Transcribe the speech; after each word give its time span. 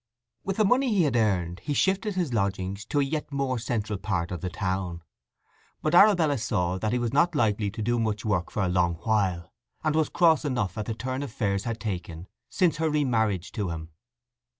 With 0.43 0.57
the 0.57 0.65
money 0.65 0.89
he 0.91 1.03
had 1.03 1.15
earned 1.15 1.59
he 1.59 1.75
shifted 1.75 2.15
his 2.15 2.33
lodgings 2.33 2.85
to 2.85 2.99
a 2.99 3.03
yet 3.03 3.31
more 3.31 3.59
central 3.59 3.99
part 3.99 4.31
of 4.31 4.41
the 4.41 4.49
town. 4.49 5.03
But 5.83 5.93
Arabella 5.93 6.39
saw 6.39 6.79
that 6.79 6.91
he 6.91 6.97
was 6.97 7.13
not 7.13 7.35
likely 7.35 7.69
to 7.69 7.83
do 7.83 7.99
much 7.99 8.25
work 8.25 8.49
for 8.49 8.63
a 8.63 8.67
long 8.67 8.95
while, 9.03 9.53
and 9.83 9.93
was 9.95 10.09
cross 10.09 10.43
enough 10.43 10.75
at 10.75 10.87
the 10.87 10.95
turn 10.95 11.21
affairs 11.21 11.65
had 11.65 11.79
taken 11.79 12.25
since 12.49 12.77
her 12.77 12.89
remarriage 12.89 13.51
to 13.51 13.69
him. 13.69 13.91